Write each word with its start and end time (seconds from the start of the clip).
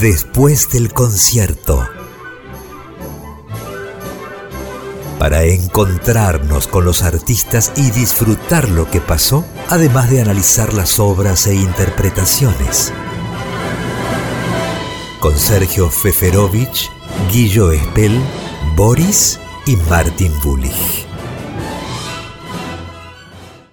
Después 0.00 0.68
del 0.70 0.92
concierto. 0.92 1.82
Para 5.18 5.44
encontrarnos 5.44 6.66
con 6.66 6.84
los 6.84 7.02
artistas 7.02 7.72
y 7.76 7.90
disfrutar 7.92 8.68
lo 8.68 8.90
que 8.90 9.00
pasó, 9.00 9.42
además 9.70 10.10
de 10.10 10.20
analizar 10.20 10.74
las 10.74 11.00
obras 11.00 11.46
e 11.46 11.54
interpretaciones. 11.54 12.92
Con 15.18 15.38
Sergio 15.38 15.88
Feferovich, 15.88 16.90
Guillo 17.32 17.72
Espel, 17.72 18.20
Boris 18.76 19.40
y 19.64 19.76
Martin 19.76 20.32
Bullich. 20.42 21.05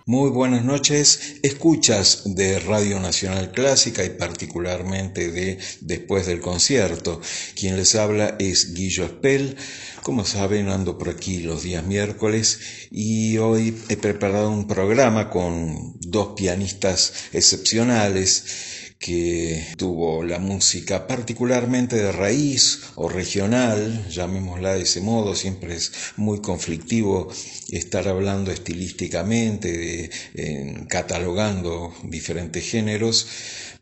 Muy 0.05 0.31
buenas 0.31 0.65
noches, 0.65 1.37
escuchas 1.43 2.23
de 2.25 2.59
Radio 2.59 2.99
Nacional 2.99 3.53
Clásica 3.53 4.03
y 4.03 4.09
particularmente 4.09 5.31
de 5.31 5.57
Después 5.79 6.25
del 6.25 6.41
concierto. 6.41 7.21
Quien 7.55 7.77
les 7.77 7.95
habla 7.95 8.35
es 8.37 8.73
Guillo 8.73 9.05
Espel. 9.05 9.55
Como 10.01 10.25
saben, 10.25 10.67
ando 10.67 10.97
por 10.97 11.07
aquí 11.07 11.39
los 11.39 11.63
días 11.63 11.85
miércoles 11.85 12.59
y 12.91 13.37
hoy 13.37 13.81
he 13.87 13.95
preparado 13.95 14.51
un 14.51 14.67
programa 14.67 15.29
con 15.29 15.93
dos 16.01 16.33
pianistas 16.35 17.13
excepcionales 17.31 18.72
que 19.03 19.65
tuvo 19.75 20.23
la 20.23 20.39
música 20.39 21.07
particularmente 21.07 21.97
de 21.97 22.13
raíz 22.13 22.83
o 22.95 23.09
regional, 23.09 24.07
llamémosla 24.09 24.75
de 24.75 24.83
ese 24.83 25.01
modo, 25.01 25.35
siempre 25.35 25.75
es 25.75 25.91
muy 26.15 26.39
conflictivo 26.39 27.27
estar 27.69 28.07
hablando 28.07 28.49
estilísticamente, 28.49 30.09
de, 30.33 30.85
catalogando 30.87 31.93
diferentes 32.03 32.63
géneros, 32.63 33.27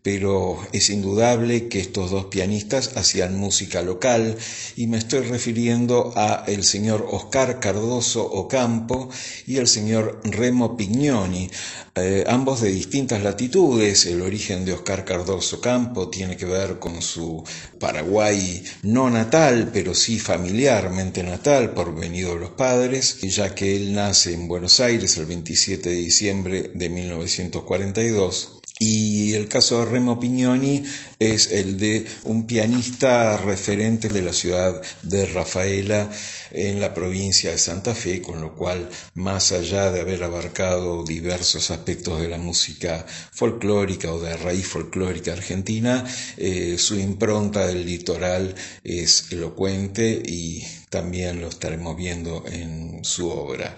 pero 0.02 0.58
es 0.74 0.90
indudable 0.90 1.68
que 1.68 1.80
estos 1.80 2.10
dos 2.10 2.26
pianistas 2.26 2.98
hacían 2.98 3.38
música 3.38 3.84
local 3.84 4.36
y 4.76 4.88
me 4.88 4.98
estoy 4.98 5.20
refiriendo 5.22 6.14
a 6.16 6.46
el 6.48 6.64
señor 6.64 7.08
Oscar 7.12 7.60
Cardoso 7.60 8.26
Ocampo 8.26 9.10
y 9.46 9.58
el 9.58 9.68
señor 9.68 10.20
Remo 10.24 10.76
Pignoni, 10.76 11.52
eh, 11.96 12.24
ambos 12.28 12.62
de 12.62 12.72
distintas 12.72 13.22
latitudes. 13.22 14.06
El 14.06 14.22
origen 14.22 14.64
de 14.64 14.74
Oscar 14.74 15.04
Cardoso 15.04 15.58
Ocampo 15.58 16.10
tiene 16.10 16.38
que 16.38 16.46
ver 16.46 16.80
con 16.80 17.02
su 17.02 17.44
Paraguay 17.80 18.64
no 18.84 19.10
natal, 19.10 19.72
pero 19.74 19.94
sí 19.94 20.18
familiarmente 20.20 21.22
natal 21.24 21.72
por 21.72 21.94
venido 21.94 22.34
de 22.34 22.40
los 22.40 22.52
padres, 22.52 23.20
ya 23.22 23.54
que 23.54 23.76
él 23.76 23.94
nace 23.94 24.34
en 24.34 24.48
Buenos 24.48 24.80
Aires 24.80 25.18
el 25.18 25.26
27 25.26 25.90
de 25.90 25.96
diciembre 25.96 26.72
de 26.74 26.90
1942 26.90 28.62
y 28.80 29.34
el 29.34 29.48
caso 29.48 29.80
de 29.80 29.92
Remo 29.92 30.20
Pignoni 30.20 30.84
es 31.22 31.52
el 31.52 31.78
de 31.78 32.04
un 32.24 32.48
pianista 32.48 33.38
referente 33.38 34.10
de 34.10 34.24
la 34.24 34.34
ciudad 34.34 34.82
de 35.04 35.28
Rafaela 35.28 36.10
en 36.50 36.82
la 36.82 36.96
provincia 36.96 37.52
de 37.52 37.60
Santa 37.60 37.94
Fe, 37.94 38.24
con 38.24 38.42
lo 38.42 38.56
cual, 38.56 38.90
más 39.14 39.52
allá 39.52 39.92
de 39.92 40.02
haber 40.02 40.24
abarcado 40.24 41.04
diversos 41.04 41.70
aspectos 41.70 42.20
de 42.20 42.28
la 42.28 42.40
música 42.40 43.06
folclórica 43.32 44.12
o 44.12 44.20
de 44.20 44.36
raíz 44.36 44.66
folclórica 44.66 45.34
argentina, 45.34 46.04
eh, 46.38 46.78
su 46.80 46.98
impronta 46.98 47.68
del 47.68 47.86
litoral 47.86 48.56
es 48.84 49.32
elocuente 49.32 50.24
y 50.26 50.66
también 50.92 51.40
lo 51.40 51.48
estaremos 51.48 51.96
viendo 51.96 52.44
en 52.52 53.00
su 53.06 53.30
obra. 53.30 53.78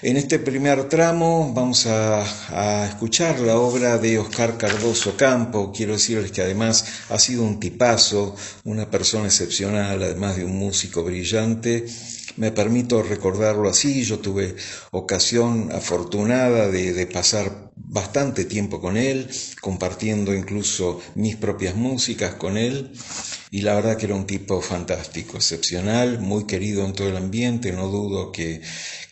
En 0.00 0.16
este 0.16 0.38
primer 0.38 0.88
tramo 0.88 1.52
vamos 1.52 1.86
a, 1.86 2.86
escuchar 2.88 3.38
la 3.40 3.58
obra 3.58 3.98
de 3.98 4.18
Oscar 4.18 4.56
Cardoso 4.56 5.14
Campo. 5.14 5.70
Quiero 5.76 5.92
decirles 5.92 6.32
que 6.32 6.40
además 6.40 6.86
ha 7.10 7.18
sido 7.18 7.42
un 7.42 7.60
tipazo, 7.60 8.34
una 8.64 8.90
persona 8.90 9.26
excepcional, 9.26 10.02
además 10.02 10.38
de 10.38 10.46
un 10.46 10.56
músico 10.56 11.04
brillante. 11.04 11.84
Me 12.38 12.52
permito 12.52 13.02
recordarlo 13.02 13.68
así, 13.68 14.04
yo 14.04 14.20
tuve 14.20 14.54
ocasión 14.92 15.70
afortunada 15.72 16.68
de, 16.70 17.04
pasar 17.06 17.72
bastante 17.74 18.44
tiempo 18.44 18.80
con 18.80 18.96
él, 18.96 19.28
compartiendo 19.60 20.32
incluso 20.32 21.00
mis 21.16 21.34
propias 21.34 21.74
músicas 21.74 22.34
con 22.34 22.56
él 22.56 22.92
y 23.50 23.62
la 23.62 23.74
verdad 23.74 23.96
que 23.96 24.06
era 24.06 24.14
un 24.14 24.26
tipo 24.26 24.60
fantástico, 24.60 25.36
excepcional, 25.36 26.20
muy 26.20 26.46
querido 26.46 26.84
en 26.84 26.92
todo 26.92 27.08
el 27.08 27.16
ambiente, 27.16 27.72
no 27.72 27.88
dudo 27.88 28.30
que 28.30 28.60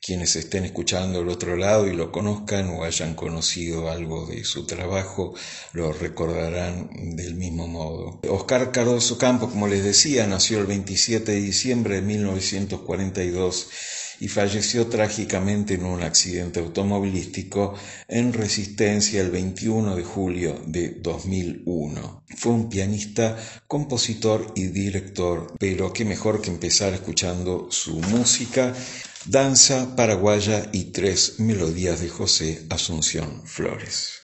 quienes 0.06 0.36
estén 0.36 0.64
escuchando 0.64 1.18
al 1.18 1.28
otro 1.28 1.56
lado 1.56 1.88
y 1.88 1.92
lo 1.92 2.12
conozcan 2.12 2.68
o 2.70 2.84
hayan 2.84 3.16
conocido 3.16 3.90
algo 3.90 4.24
de 4.26 4.44
su 4.44 4.64
trabajo, 4.64 5.34
lo 5.72 5.92
recordarán 5.92 6.88
del 7.16 7.34
mismo 7.34 7.66
modo. 7.66 8.20
Oscar 8.30 8.70
Cardoso 8.70 9.18
Campo, 9.18 9.50
como 9.50 9.66
les 9.66 9.82
decía, 9.82 10.24
nació 10.28 10.60
el 10.60 10.66
27 10.66 11.32
de 11.32 11.40
diciembre 11.40 11.96
de 11.96 12.02
1942 12.02 13.68
y 14.20 14.28
falleció 14.28 14.86
trágicamente 14.86 15.74
en 15.74 15.84
un 15.84 16.02
accidente 16.02 16.60
automovilístico 16.60 17.74
en 18.06 18.32
Resistencia 18.32 19.20
el 19.20 19.30
21 19.30 19.96
de 19.96 20.04
julio 20.04 20.62
de 20.66 20.90
2001. 21.00 22.22
Fue 22.36 22.52
un 22.52 22.68
pianista, 22.68 23.36
compositor 23.66 24.52
y 24.54 24.66
director, 24.66 25.52
pero 25.58 25.92
qué 25.92 26.04
mejor 26.04 26.40
que 26.40 26.50
empezar 26.50 26.94
escuchando 26.94 27.66
su 27.70 27.96
música, 28.00 28.72
Danza 29.28 29.96
Paraguaya 29.96 30.68
y 30.72 30.92
tres 30.92 31.40
melodías 31.40 32.00
de 32.00 32.08
José 32.08 32.64
Asunción 32.70 33.42
Flores. 33.44 34.25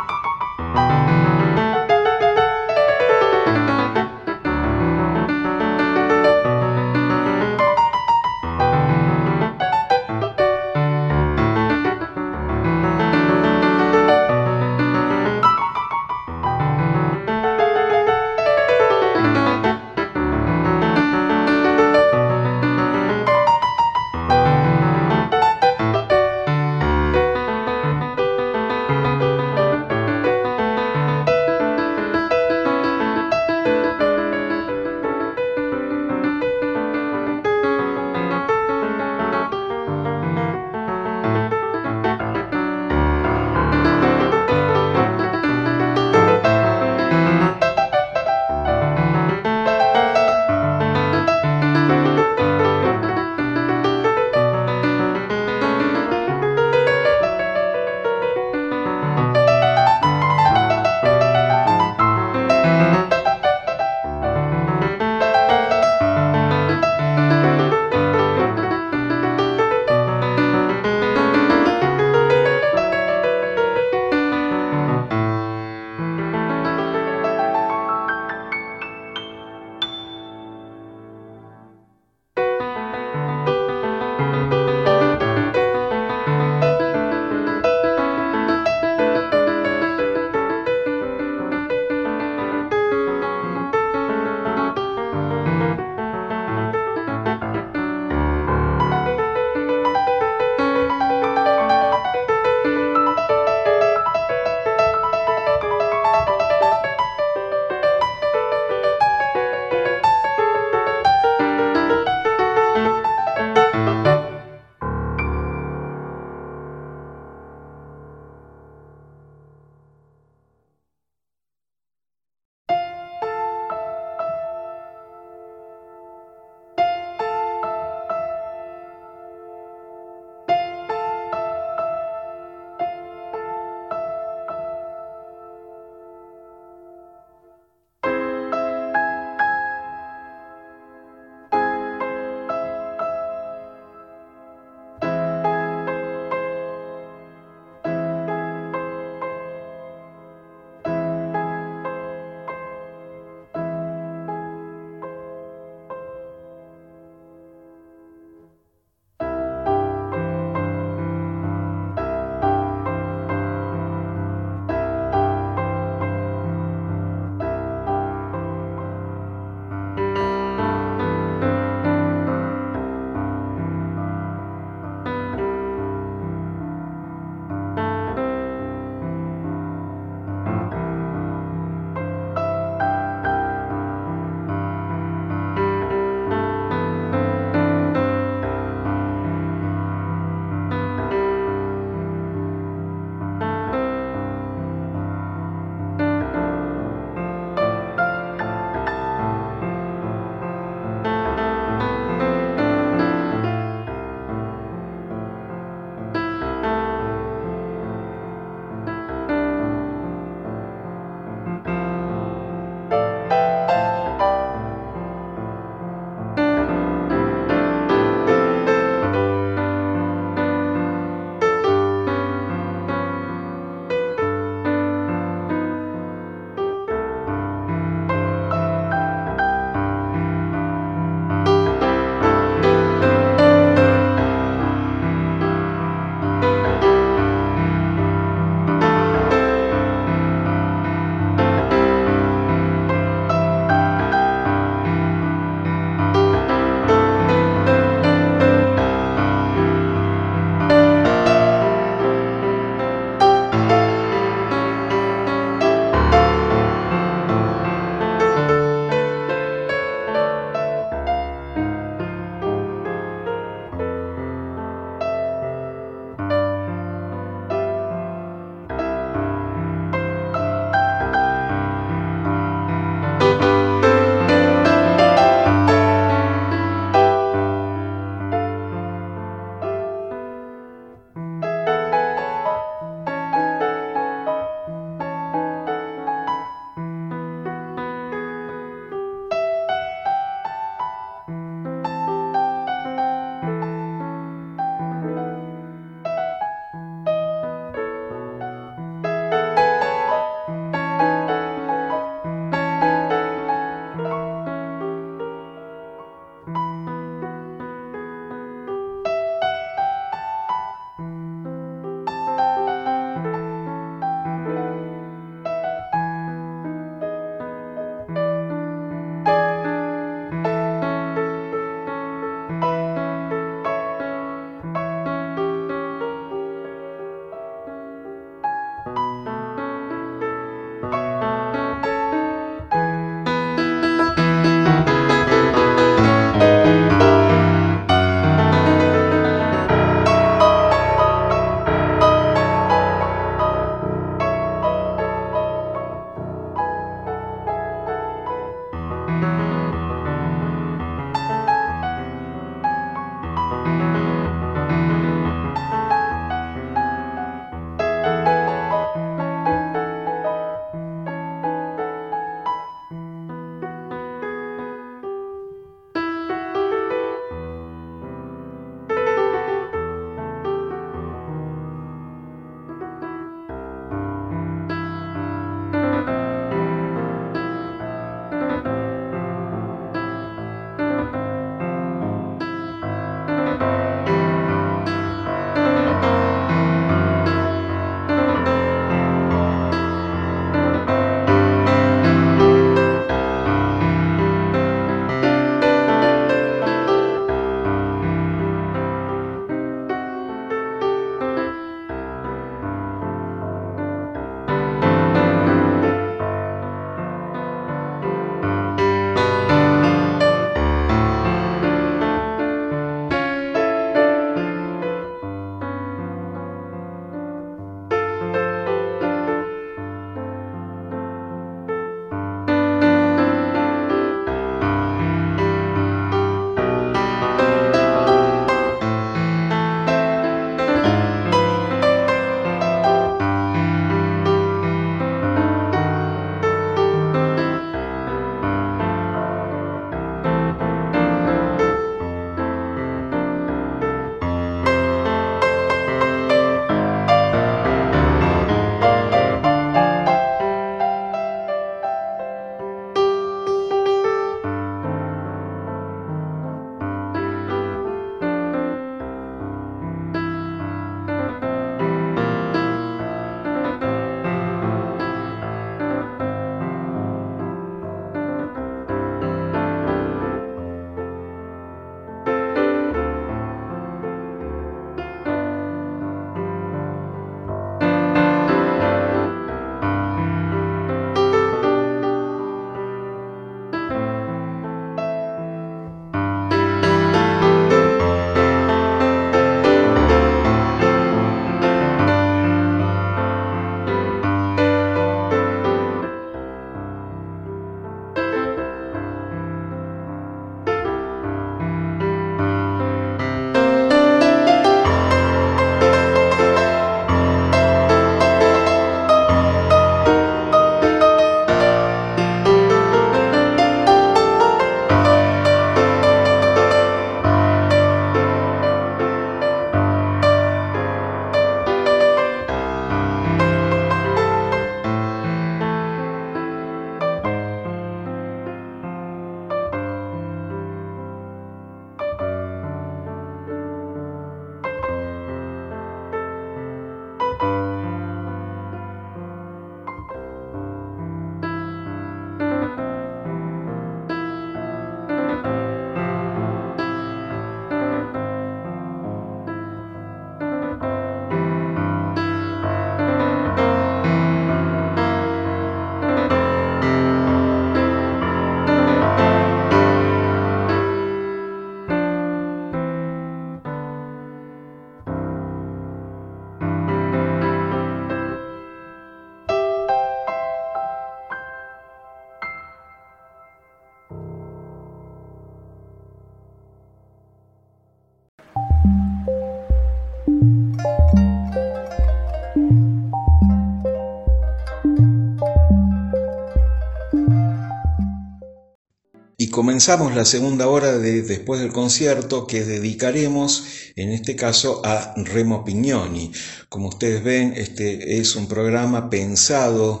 Comenzamos 589.58 590.14
la 590.14 590.24
segunda 590.24 590.68
hora 590.68 590.98
de 590.98 591.22
después 591.22 591.60
del 591.60 591.72
concierto 591.72 592.46
que 592.46 592.64
dedicaremos 592.64 593.64
en 593.96 594.10
este 594.10 594.36
caso 594.36 594.82
a 594.84 595.14
Remo 595.16 595.64
Pignoni. 595.64 596.30
Como 596.68 596.90
ustedes 596.90 597.24
ven, 597.24 597.54
este 597.56 598.20
es 598.20 598.36
un 598.36 598.46
programa 598.46 599.10
pensado 599.10 600.00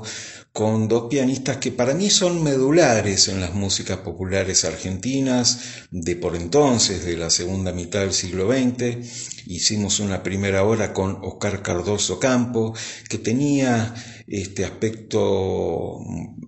con 0.58 0.88
dos 0.88 1.04
pianistas 1.08 1.58
que 1.58 1.70
para 1.70 1.94
mí 1.94 2.10
son 2.10 2.42
medulares 2.42 3.28
en 3.28 3.40
las 3.40 3.54
músicas 3.54 3.98
populares 3.98 4.64
argentinas 4.64 5.60
de 5.92 6.16
por 6.16 6.34
entonces, 6.34 7.04
de 7.04 7.16
la 7.16 7.30
segunda 7.30 7.70
mitad 7.70 8.00
del 8.00 8.12
siglo 8.12 8.50
XX. 8.50 9.46
Hicimos 9.46 10.00
una 10.00 10.24
primera 10.24 10.64
hora 10.64 10.92
con 10.92 11.20
Oscar 11.22 11.62
Cardoso 11.62 12.18
Campo, 12.18 12.74
que 13.08 13.18
tenía 13.18 13.94
este 14.26 14.64
aspecto 14.64 16.00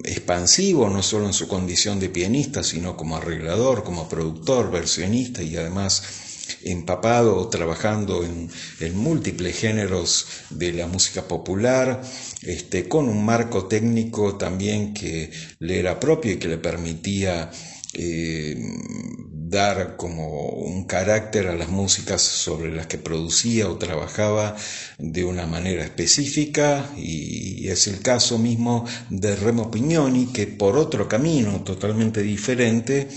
expansivo, 0.03 0.91
no 0.91 1.05
solo 1.05 1.27
en 1.27 1.33
su 1.33 1.47
condición 1.47 2.01
de 2.01 2.09
pianista, 2.09 2.65
sino 2.65 2.97
como 2.97 3.17
arreglador, 3.17 3.85
como 3.85 4.09
productor, 4.09 4.73
versionista 4.73 5.41
y 5.41 5.57
además 5.57 6.03
empapado 6.65 7.49
trabajando 7.49 8.25
en, 8.25 8.51
múltiples 8.95 9.59
géneros 9.59 10.27
de 10.51 10.73
la 10.73 10.87
música 10.87 11.27
popular, 11.29 12.03
este, 12.43 12.89
con 12.89 13.09
un 13.09 13.25
marco 13.25 13.67
técnico 13.67 14.37
también 14.37 14.95
que 14.95 15.31
le 15.59 15.79
era 15.79 16.01
propio 16.01 16.33
y 16.33 16.39
que 16.39 16.49
le 16.49 16.59
permitía 16.59 17.51
eh, 17.93 18.57
dar 19.51 19.97
como 19.97 20.51
un 20.51 20.85
carácter 20.85 21.49
a 21.49 21.57
las 21.57 21.69
músicas 21.69 22.23
sobre 22.23 22.73
las 22.73 22.87
que 22.87 22.99
producía 22.99 23.69
o 23.69 23.79
trabajaba 23.79 24.57
de 24.99 25.25
una 25.25 25.47
manera 25.47 25.83
específica 25.83 26.89
y 26.97 27.67
es 27.69 27.89
el 27.89 28.01
caso 28.01 28.39
mismo 28.39 28.87
de 29.09 29.35
Remo 29.35 29.71
Pignoni 29.71 30.27
que 30.27 30.47
por 30.47 30.77
otro 30.77 31.09
camino 31.09 31.63
totalmente 31.65 32.23
diferente 32.23 33.09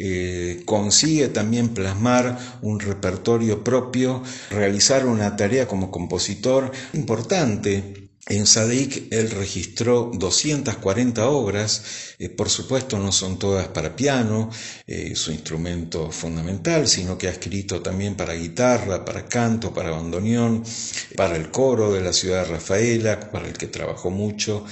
eh, 0.00 0.62
consigue 0.64 1.26
también 1.28 1.70
plasmar 1.70 2.38
un 2.62 2.78
repertorio 2.78 3.64
propio, 3.64 4.22
realizar 4.48 5.04
una 5.04 5.34
tarea 5.34 5.66
como 5.66 5.90
compositor 5.90 6.70
importante. 6.92 8.08
En 8.28 8.46
Sadik 8.46 9.08
él 9.10 9.30
registró 9.30 10.12
240 10.14 11.28
obras, 11.28 12.14
eh, 12.20 12.28
por 12.28 12.48
supuesto 12.48 12.98
no 12.98 13.10
son 13.10 13.40
todas 13.40 13.66
para 13.68 13.96
piano, 13.96 14.50
eh, 14.86 15.16
su 15.16 15.32
instrumento 15.32 16.12
fundamental, 16.12 16.86
sino 16.86 17.18
que 17.18 17.26
ha 17.26 17.32
escrito 17.32 17.80
también 17.82 18.14
para 18.14 18.34
guitarra, 18.34 19.04
para 19.04 19.26
canto, 19.26 19.74
para 19.74 19.90
bandoneón, 19.90 20.62
para 21.16 21.34
el 21.34 21.50
coro 21.50 21.92
de 21.92 22.02
la 22.02 22.12
ciudad 22.12 22.44
de 22.44 22.52
Rafaela, 22.52 23.18
para 23.32 23.48
el 23.48 23.54
que 23.54 23.66
trabajó 23.66 24.10
mucho 24.10 24.64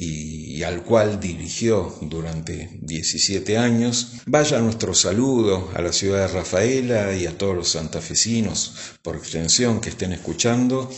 y, 0.00 0.62
al 0.62 0.84
cual 0.84 1.18
dirigió 1.18 1.92
durante 2.02 2.78
17 2.82 3.58
años. 3.58 4.12
Vaya 4.26 4.60
nuestro 4.60 4.94
saludo 4.94 5.70
a 5.74 5.82
la 5.82 5.92
ciudad 5.92 6.28
de 6.28 6.34
Rafaela 6.34 7.16
y 7.16 7.26
a 7.26 7.36
todos 7.36 7.56
los 7.56 7.70
santafesinos 7.70 8.74
por 9.02 9.16
extensión 9.16 9.80
que 9.80 9.88
estén 9.90 10.12
escuchando. 10.12 10.88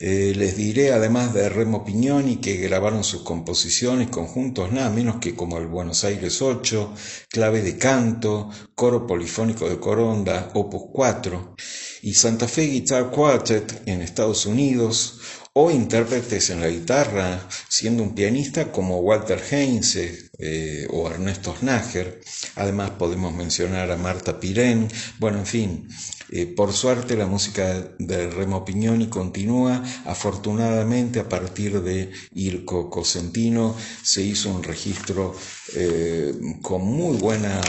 Eh, 0.00 0.32
les 0.36 0.56
diré 0.56 0.92
además 0.92 1.34
de 1.34 1.48
Remo 1.48 1.84
Pignoni 1.84 2.36
que 2.36 2.56
grabaron 2.56 3.02
sus 3.02 3.22
composiciones 3.22 4.08
conjuntos 4.10 4.70
nada 4.70 4.90
menos 4.90 5.16
que 5.16 5.34
como 5.34 5.58
el 5.58 5.66
Buenos 5.66 6.04
Aires 6.04 6.40
8, 6.40 6.94
Clave 7.28 7.62
de 7.62 7.78
Canto, 7.78 8.48
Coro 8.76 9.08
Polifónico 9.08 9.68
de 9.68 9.80
Coronda, 9.80 10.52
Opus 10.54 10.82
4 10.92 11.56
y 12.02 12.14
Santa 12.14 12.46
Fe 12.46 12.66
Guitar 12.66 13.10
Quartet 13.10 13.82
en 13.86 14.02
Estados 14.02 14.46
Unidos, 14.46 15.18
o 15.54 15.70
intérpretes 15.70 16.50
en 16.50 16.60
la 16.60 16.68
guitarra, 16.68 17.40
siendo 17.68 18.02
un 18.02 18.14
pianista 18.14 18.70
como 18.70 19.00
Walter 19.00 19.42
Heinze 19.50 20.30
eh, 20.38 20.86
o 20.90 21.08
Ernesto 21.08 21.54
Snager. 21.58 22.20
Además 22.56 22.90
podemos 22.90 23.34
mencionar 23.34 23.90
a 23.90 23.96
Marta 23.96 24.38
Pirén. 24.38 24.88
Bueno, 25.18 25.38
en 25.38 25.46
fin, 25.46 25.88
eh, 26.30 26.46
por 26.46 26.72
suerte 26.72 27.16
la 27.16 27.26
música 27.26 27.92
de 27.98 28.30
Remo 28.30 28.64
Pignoni 28.64 29.08
continúa. 29.08 29.82
Afortunadamente 30.04 31.20
a 31.20 31.28
partir 31.28 31.80
de 31.82 32.10
Irco 32.34 32.90
Cosentino 32.90 33.74
se 34.02 34.22
hizo 34.22 34.50
un 34.50 34.62
registro 34.62 35.34
eh, 35.74 36.34
con 36.62 36.82
muy 36.84 37.16
buena 37.16 37.60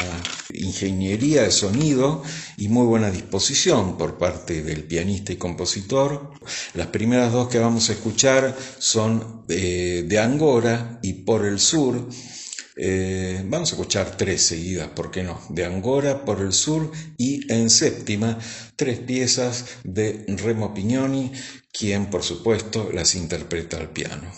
ingeniería 0.54 1.44
de 1.44 1.52
sonido 1.52 2.24
y 2.58 2.68
muy 2.68 2.86
buena 2.86 3.12
disposición 3.12 3.98
por 3.98 4.18
parte 4.18 4.62
del 4.64 4.84
pianista 4.84 5.32
y 5.32 5.38
compositor. 5.38 6.32
Las 6.74 6.88
primeras 6.88 7.32
dos 7.32 7.48
que 7.50 7.60
vamos 7.60 7.90
a 7.90 7.94
escuchar 7.94 8.58
son 8.78 9.44
de 9.48 10.20
Angora 10.22 11.00
y 11.02 11.14
Por 11.14 11.46
el 11.46 11.60
Sur. 11.60 12.08
Eh, 12.82 13.44
vamos 13.46 13.72
a 13.72 13.76
escuchar 13.76 14.16
tres 14.16 14.42
seguidas, 14.42 14.88
¿por 14.88 15.12
qué 15.12 15.22
no? 15.22 15.42
De 15.50 15.66
Angora 15.66 16.24
por 16.24 16.40
el 16.40 16.54
sur 16.54 16.94
y 17.18 17.52
en 17.52 17.70
séptima, 17.70 18.40
tres 18.78 19.00
piezas 19.00 19.66
de 19.84 20.24
Remo 20.30 20.74
Pignoni, 20.74 21.34
quien 21.74 22.10
por 22.10 22.24
supuesto 22.24 22.90
las 22.94 23.16
interpreta 23.16 23.76
al 23.76 23.90
piano. 23.90 24.32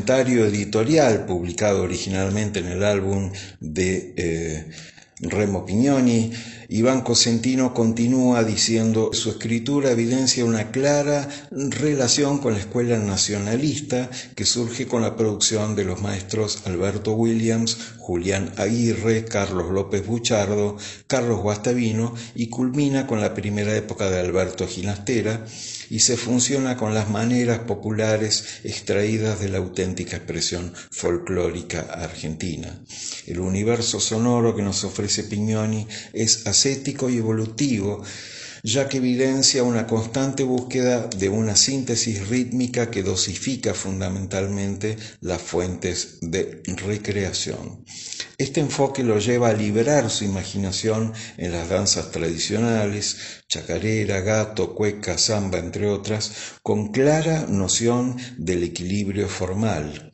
Comentario 0.00 0.46
editorial, 0.46 1.26
publicado 1.26 1.82
originalmente 1.82 2.60
en 2.60 2.68
el 2.68 2.84
álbum 2.84 3.32
de 3.60 4.14
eh, 4.16 4.70
Remo 5.20 5.66
Pignoni, 5.66 6.32
Iván 6.70 7.02
Cosentino 7.02 7.74
continúa 7.74 8.42
diciendo 8.42 9.10
su 9.12 9.28
escritura 9.28 9.90
evidencia 9.90 10.46
una 10.46 10.70
clara 10.70 11.28
relación 11.50 12.38
con 12.38 12.54
la 12.54 12.60
escuela 12.60 12.96
nacionalista 12.96 14.08
que 14.34 14.46
surge 14.46 14.86
con 14.86 15.02
la 15.02 15.16
producción 15.16 15.76
de 15.76 15.84
los 15.84 16.00
maestros 16.00 16.62
Alberto 16.64 17.12
Williams, 17.12 17.76
Julián 18.10 18.52
Aguirre, 18.56 19.24
Carlos 19.24 19.70
López 19.70 20.04
Buchardo, 20.04 20.76
Carlos 21.06 21.42
Guastavino 21.42 22.12
y 22.34 22.48
culmina 22.48 23.06
con 23.06 23.20
la 23.20 23.34
primera 23.34 23.76
época 23.76 24.10
de 24.10 24.18
Alberto 24.18 24.66
Ginastera 24.66 25.46
y 25.90 26.00
se 26.00 26.16
funciona 26.16 26.76
con 26.76 26.92
las 26.92 27.08
maneras 27.08 27.60
populares 27.60 28.62
extraídas 28.64 29.38
de 29.38 29.50
la 29.50 29.58
auténtica 29.58 30.16
expresión 30.16 30.74
folclórica 30.90 31.82
argentina. 31.82 32.82
El 33.28 33.38
universo 33.38 34.00
sonoro 34.00 34.56
que 34.56 34.62
nos 34.62 34.82
ofrece 34.82 35.22
Pignoni 35.22 35.86
es 36.12 36.48
ascético 36.48 37.10
y 37.10 37.18
evolutivo, 37.18 38.02
ya 38.62 38.88
que 38.88 38.98
evidencia 38.98 39.62
una 39.62 39.86
constante 39.86 40.42
búsqueda 40.42 41.08
de 41.08 41.28
una 41.28 41.56
síntesis 41.56 42.28
rítmica 42.28 42.90
que 42.90 43.02
dosifica 43.02 43.74
fundamentalmente 43.74 44.96
las 45.20 45.40
fuentes 45.40 46.18
de 46.20 46.62
recreación. 46.86 47.84
Este 48.38 48.60
enfoque 48.60 49.02
lo 49.02 49.18
lleva 49.18 49.50
a 49.50 49.52
liberar 49.52 50.10
su 50.10 50.24
imaginación 50.24 51.12
en 51.36 51.52
las 51.52 51.68
danzas 51.68 52.10
tradicionales, 52.10 53.16
chacarera, 53.48 54.20
gato, 54.20 54.74
cueca, 54.74 55.18
samba, 55.18 55.58
entre 55.58 55.86
otras, 55.88 56.32
con 56.62 56.90
clara 56.90 57.46
noción 57.48 58.16
del 58.38 58.62
equilibrio 58.62 59.28
formal, 59.28 60.12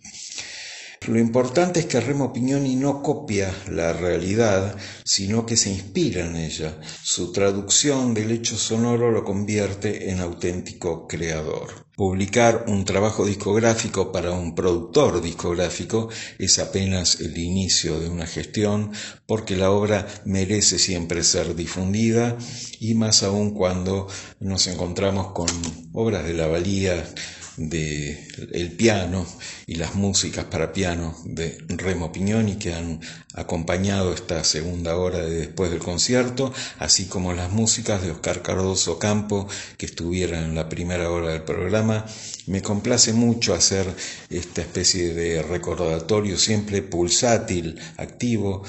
lo 1.07 1.19
importante 1.19 1.81
es 1.81 1.87
que 1.87 2.01
Remo 2.01 2.33
Pignoni 2.33 2.75
no 2.75 3.03
copia 3.03 3.55
la 3.71 3.93
realidad, 3.93 4.77
sino 5.05 5.47
que 5.47 5.57
se 5.57 5.71
inspira 5.71 6.27
en 6.27 6.37
ella. 6.37 6.81
Su 7.03 7.33
traducción 7.33 8.13
del 8.13 8.33
hecho 8.33 8.57
sonoro 8.57 9.13
lo 9.13 9.23
convierte 9.23 10.11
en 10.11 10.21
auténtico 10.21 11.07
creador. 11.07 11.87
Publicar 11.95 12.65
un 12.67 12.85
trabajo 12.85 13.25
discográfico 13.25 14.11
para 14.11 14.33
un 14.33 14.55
productor 14.55 15.23
discográfico 15.23 16.09
es 16.39 16.59
apenas 16.59 17.21
el 17.21 17.39
inicio 17.39 18.01
de 18.01 18.09
una 18.09 18.27
gestión 18.27 18.93
porque 19.27 19.57
la 19.57 19.71
obra 19.71 20.07
merece 20.25 20.79
siempre 20.79 21.23
ser 21.23 21.55
difundida 21.55 22.37
y 22.81 22.95
más 22.95 23.23
aún 23.23 23.55
cuando 23.55 24.09
nos 24.41 24.67
encontramos 24.67 25.33
con 25.33 25.49
obras 25.93 26.25
de 26.27 26.35
la 26.35 26.49
valía 26.49 27.03
de 27.57 28.27
el 28.53 28.73
piano 28.73 29.27
y 29.67 29.77
las 29.77 29.95
músicas 29.95 30.45
para 30.47 30.73
piano 30.73 31.17
de 31.25 31.59
Remo 31.69 32.13
Pignoni 32.13 32.57
que 32.57 32.75
han 32.75 33.01
acompañado 33.35 34.13
esta 34.13 34.45
segunda 34.45 34.97
hora 34.97 35.19
de 35.19 35.37
después 35.37 35.71
del 35.71 35.81
concierto, 35.81 36.53
así 36.79 37.07
como 37.07 37.33
las 37.33 37.53
músicas 37.53 38.03
de 38.03 38.11
Oscar 38.11 38.43
Cardoso 38.43 38.99
Campo 38.99 39.49
que 39.77 39.87
estuvieron 39.87 40.45
en 40.45 40.55
la 40.55 40.69
primera 40.69 41.11
hora 41.11 41.33
del 41.33 41.43
programa. 41.43 42.07
Me 42.47 42.63
complace 42.63 43.13
mucho 43.13 43.55
hacer 43.55 43.87
esta 44.31 44.63
especie 44.63 45.15
de 45.15 45.43
recordatorio 45.43 46.39
siempre 46.39 46.83
pulsátil, 46.83 47.79
activo, 47.97 48.63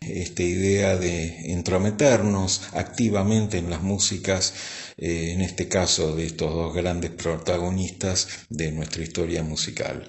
esta 0.00 0.42
idea 0.42 0.96
de 0.96 1.52
entrometernos 1.52 2.62
activamente 2.72 3.58
en 3.58 3.70
las 3.70 3.82
músicas 3.82 4.54
eh, 5.00 5.32
en 5.32 5.40
este 5.40 5.66
caso 5.66 6.14
de 6.14 6.26
estos 6.26 6.52
dos 6.54 6.74
grandes 6.74 7.10
protagonistas 7.10 8.28
de 8.50 8.70
nuestra 8.70 9.02
historia 9.02 9.42
musical. 9.42 10.06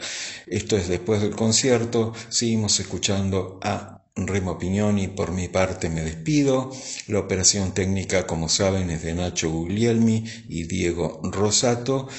Esto 0.47 0.75
es 0.77 0.87
después 0.89 1.21
del 1.21 1.35
concierto, 1.35 2.13
seguimos 2.29 2.79
escuchando 2.79 3.59
a 3.63 4.01
Remo 4.15 4.59
Pignoni, 4.59 5.07
por 5.07 5.31
mi 5.31 5.47
parte 5.47 5.89
me 5.89 6.01
despido. 6.01 6.71
La 7.07 7.19
operación 7.19 7.73
técnica, 7.73 8.27
como 8.27 8.49
saben, 8.49 8.89
es 8.89 9.03
de 9.03 9.13
Nacho 9.13 9.49
Guglielmi 9.49 10.25
y 10.49 10.65
Diego 10.65 11.21
Rosato. 11.23 12.09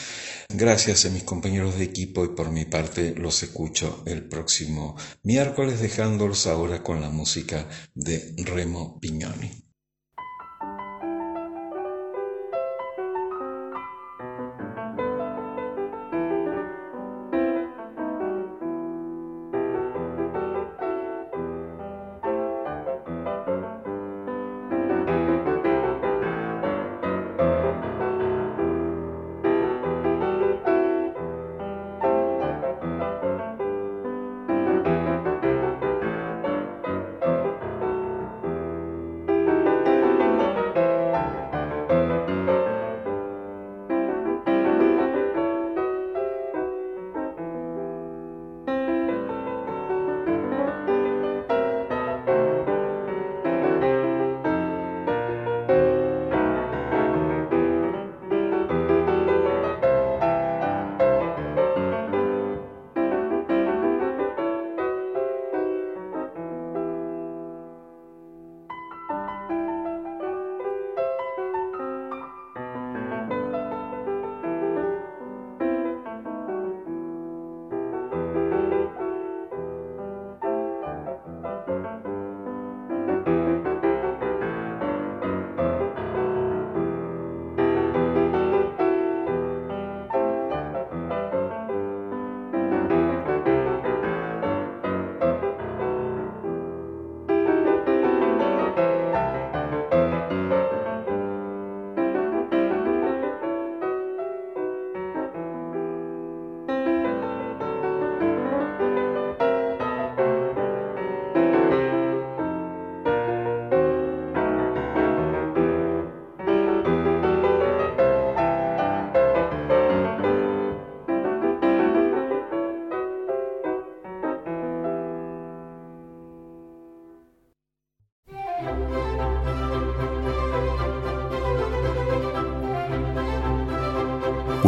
Gracias 0.49 1.05
a 1.05 1.11
mis 1.11 1.23
compañeros 1.23 1.77
de 1.77 1.85
equipo 1.85 2.25
y 2.25 2.29
por 2.29 2.51
mi 2.51 2.65
parte 2.65 3.15
los 3.15 3.43
escucho 3.43 4.03
el 4.07 4.25
próximo 4.25 4.97
miércoles, 5.23 5.81
dejándolos 5.81 6.47
ahora 6.47 6.83
con 6.83 7.01
la 7.01 7.11
música 7.11 7.69
de 7.95 8.35
Remo 8.39 8.99
Pignoni. 8.99 9.72